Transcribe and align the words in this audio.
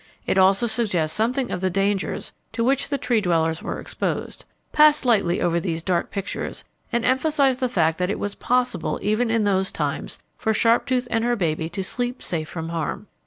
It 0.25 0.35
also 0.39 0.65
suggests 0.65 1.15
something 1.15 1.51
of 1.51 1.61
the 1.61 1.69
dangers 1.69 2.33
to 2.53 2.63
which 2.63 2.89
the 2.89 2.97
Tree 2.97 3.21
dwellers 3.21 3.61
were 3.61 3.79
exposed. 3.79 4.45
Pass 4.71 5.05
lightly 5.05 5.39
over 5.39 5.59
these 5.59 5.83
dark 5.83 6.09
pictures 6.09 6.63
and 6.91 7.05
emphasize 7.05 7.57
the 7.59 7.69
fact 7.69 7.99
that 7.99 8.09
it 8.09 8.17
was 8.17 8.33
possible 8.33 8.97
even 9.03 9.29
in 9.29 9.43
those 9.43 9.71
times 9.71 10.17
for 10.39 10.53
Sharptooth 10.55 11.07
and 11.11 11.23
her 11.23 11.35
baby 11.35 11.69
to 11.69 11.83
sleep 11.83 12.23
safe 12.23 12.49
from 12.49 12.69
harm. 12.69 13.05